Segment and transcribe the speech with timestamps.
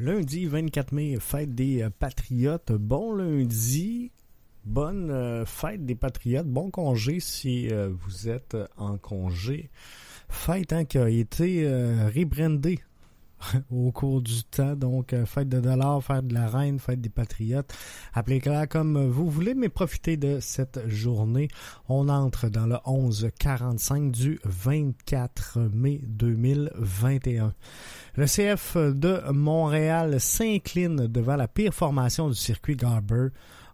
[0.00, 2.72] Lundi 24 mai, fête des euh, Patriotes.
[2.72, 4.12] Bon lundi,
[4.64, 6.46] bonne euh, fête des Patriotes.
[6.46, 9.68] Bon congé si euh, vous êtes en congé.
[10.30, 11.66] Fête hein, qui a été
[12.14, 12.78] rebrandée
[13.70, 14.74] au cours du temps.
[14.74, 17.72] Donc, euh, fête de dollars, fête de la reine, fête des patriotes.
[18.14, 21.48] Appelez-la comme vous voulez, mais profitez de cette journée.
[21.88, 27.54] On entre dans le 11-45 du 24 mai 2021.
[28.16, 33.28] Le CF de Montréal s'incline devant la pire formation du circuit Garber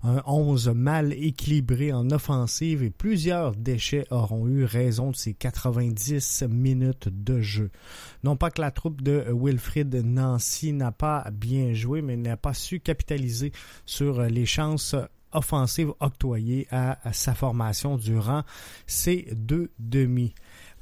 [0.06, 6.44] un 11 mal équilibré en offensive et plusieurs déchets auront eu raison de ces 90
[6.48, 7.70] minutes de jeu.
[8.22, 12.54] Non pas que la troupe de Wilfrid Nancy n'a pas bien joué, mais n'a pas
[12.54, 13.50] su capitaliser
[13.84, 14.94] sur les chances
[15.32, 18.44] offensives octroyées à sa formation durant
[18.86, 20.34] ces deux demi.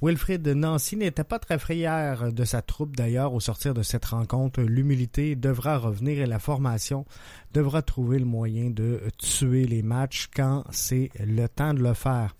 [0.04, 4.60] Wilfrid Nancy n'était pas très frayeur de sa troupe d'ailleurs au sortir de cette rencontre.
[4.60, 7.06] L'humilité devra revenir et la formation
[7.54, 12.36] devra trouver le moyen de tuer les matchs quand c'est le temps de le faire.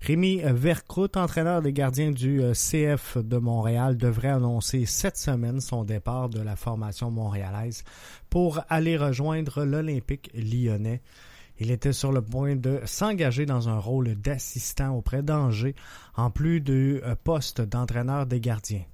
[0.00, 5.84] Rémi Vercrout, entraîneur des gardiens du euh, CF de Montréal, devrait annoncer cette semaine son
[5.84, 7.84] départ de la formation montréalaise
[8.28, 11.00] pour aller rejoindre l'Olympique lyonnais.
[11.58, 15.74] Il était sur le point de s'engager dans un rôle d'assistant auprès d'Angers,
[16.16, 18.84] en plus du euh, poste d'entraîneur des gardiens.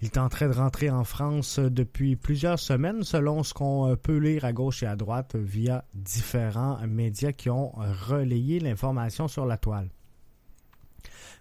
[0.00, 4.44] Il tenterait de rentrer en France depuis plusieurs semaines, selon ce qu'on euh, peut lire
[4.44, 7.72] à gauche et à droite via différents médias qui ont
[8.08, 9.88] relayé l'information sur la toile.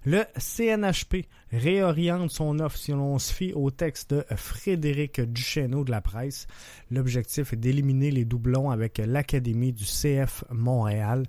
[0.04, 5.92] Le CNHP réoriente son offre si l'on se fie au texte de Frédéric Duchesneau de
[5.92, 6.48] la presse.
[6.90, 11.28] L'objectif est d'éliminer les doublons avec l'Académie du CF Montréal.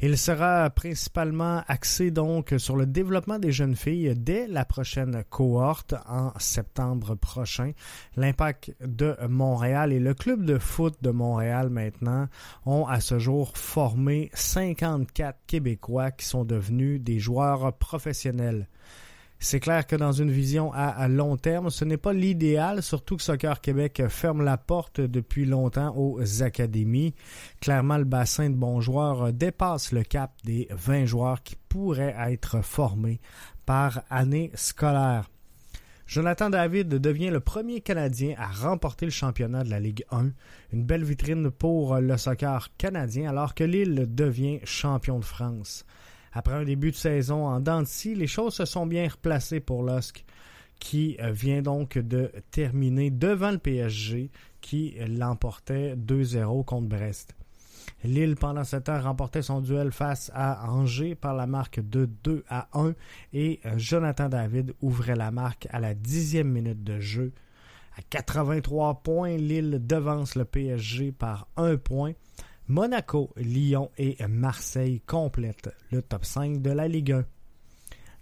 [0.00, 5.96] Il sera principalement axé donc sur le développement des jeunes filles dès la prochaine cohorte
[6.06, 7.72] en septembre prochain.
[8.14, 12.28] L'impact de Montréal et le club de foot de Montréal maintenant
[12.64, 18.68] ont à ce jour formé 54 Québécois qui sont devenus des joueurs professionnels.
[19.40, 23.22] C'est clair que dans une vision à, long terme, ce n'est pas l'idéal, surtout que
[23.22, 27.14] Soccer Québec ferme la porte depuis longtemps aux académies.
[27.60, 32.64] Clairement, le bassin de bons joueurs dépasse le cap des 20 joueurs qui pourraient être
[32.64, 33.20] formés
[33.64, 35.30] par année scolaire.
[36.08, 40.30] Jonathan David devient le premier Canadien à remporter le championnat de la Ligue 1.
[40.72, 45.84] Une belle vitrine pour le soccer canadien alors que Lille devient champion de France.
[46.32, 50.24] Après un début de saison en Dancy, les choses se sont bien replacées pour LOSC,
[50.78, 54.30] qui euh, vient donc de terminer devant le PSG,
[54.60, 57.34] qui l'emportait 2-0 contre Brest.
[58.04, 62.44] Lille, pendant ce temps, remportait son duel face à Angers par la marque de 2
[62.48, 62.94] à 1
[63.32, 67.32] et euh, Jonathan David ouvrait la marque à la dixième minute de jeu.
[67.96, 72.12] À 83 points, Lille devance le PSG par un point.
[72.70, 77.24] Monaco, Lyon et Marseille complètent le top 5 de la Ligue 1.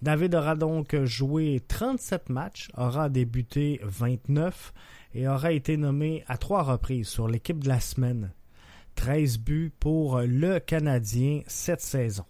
[0.03, 4.73] David aura donc joué 37 matchs, aura débuté 29
[5.15, 8.31] et aura été nommé à trois reprises sur l'équipe de la semaine.
[8.95, 12.25] 13 buts pour le Canadien cette saison.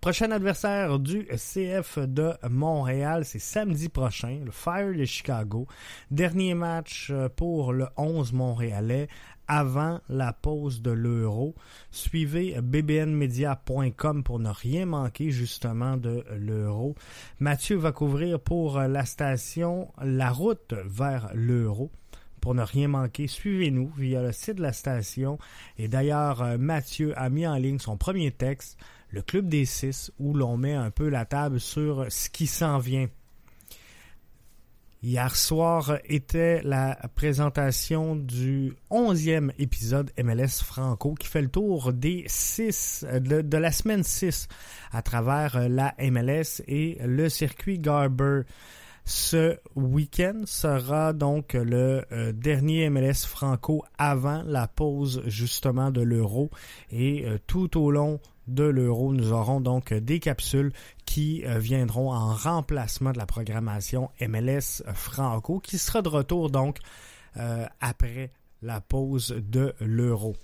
[0.00, 5.66] Prochain adversaire du CF de Montréal, c'est samedi prochain, le Fire de Chicago.
[6.10, 9.08] Dernier match pour le 11 montréalais
[9.48, 11.54] avant la pause de l'euro.
[11.90, 16.94] Suivez bbnmedia.com pour ne rien manquer justement de l'euro.
[17.40, 21.90] Mathieu va couvrir pour la station la route vers l'euro.
[22.40, 25.38] Pour ne rien manquer, suivez-nous via le site de la station.
[25.78, 28.78] Et d'ailleurs, Mathieu a mis en ligne son premier texte,
[29.10, 32.78] le Club des Six, où l'on met un peu la table sur ce qui s'en
[32.78, 33.08] vient
[35.02, 42.24] Hier soir était la présentation du onzième épisode MLS Franco qui fait le tour des
[42.28, 44.48] six de, la semaine 6
[44.92, 48.42] à travers la MLS et le circuit Garber.
[49.04, 56.50] Ce week-end sera donc le euh, dernier MLS Franco avant la pause justement de l'Euro
[56.90, 58.18] et euh, tout au long
[58.48, 59.12] de l'euro.
[59.12, 60.72] Nous aurons donc des capsules
[61.16, 66.76] qui euh, viendront en remplacement de la programmation MLS Franco, qui sera de retour donc
[67.38, 70.36] euh, après la pause de l'euro.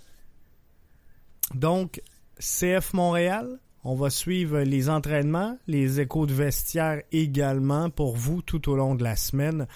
[1.54, 2.00] Donc,
[2.38, 8.70] CF Montréal, on va suivre les entraînements, les échos de vestiaire également pour vous tout
[8.70, 9.66] au long de la semaine.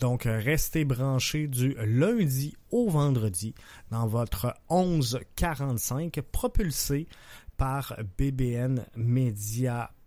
[0.00, 3.54] Donc, restez branchés du lundi au vendredi
[3.90, 7.08] dans votre 1145 propulsé
[7.56, 7.96] par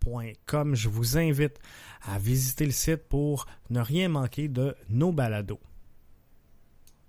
[0.06, 0.76] bbnmedia.com.
[0.76, 1.60] Je vous invite
[2.04, 5.60] à visiter le site pour ne rien manquer de nos balados.